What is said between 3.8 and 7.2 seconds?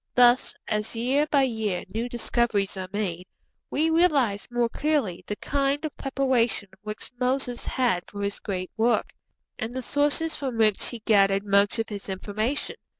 realize more clearly the kind of preparation which